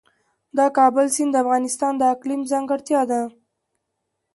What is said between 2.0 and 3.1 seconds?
اقلیم ځانګړتیا